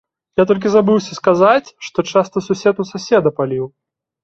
Я 0.41 0.45
толькі 0.51 0.71
забыўся 0.75 1.17
сказаць, 1.19 1.67
што 1.89 2.07
часта 2.15 2.45
сусед 2.49 2.75
у 2.87 2.89
суседа 2.95 3.29
паліў. 3.39 3.65